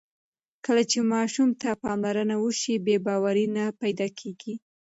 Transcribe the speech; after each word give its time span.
کله 0.65 0.83
چې 0.91 0.97
ماشوم 1.13 1.49
ته 1.61 1.69
پاملرنه 1.83 2.35
وشي، 2.39 2.75
بې 2.85 2.95
باوري 3.05 3.45
نه 3.55 3.65
پیدا 3.81 4.07
کېږي. 4.19 4.53